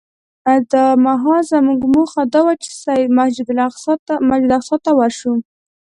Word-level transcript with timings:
دا 0.71 0.85
مهال 1.05 1.41
زموږ 1.51 1.81
موخه 1.93 2.21
دا 2.33 2.39
وه 2.45 2.53
چې 2.63 2.71
مسجد 3.17 3.47
اقصی 4.57 4.75
ته 4.85 4.91
ورشو. 4.99 5.33